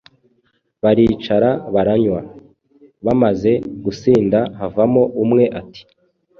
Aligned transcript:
Baricara 0.83 1.49
baranywa. 1.73 2.21
Bamaze 3.05 3.51
gusinda 3.83 4.39
havamo 4.59 5.03
umwe 5.23 5.43
ati« 5.61 5.81